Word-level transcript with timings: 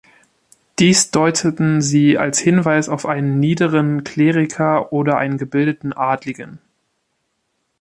Dies 0.79 1.11
deuteten 1.11 1.79
sie 1.83 2.17
als 2.17 2.39
Hinweis 2.39 2.89
auf 2.89 3.05
einen 3.05 3.39
niederen 3.39 4.03
Kleriker 4.03 4.91
oder 4.91 5.19
einen 5.19 5.37
gebildeten 5.37 5.93
Adligen. 5.93 6.59